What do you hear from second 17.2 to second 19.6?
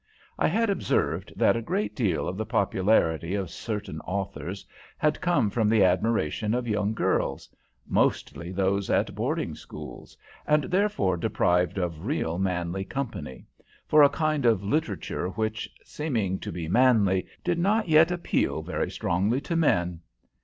did not yet appeal very strongly to